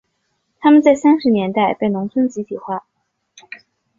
[0.59, 2.85] 他们在三十年代被农业集体化。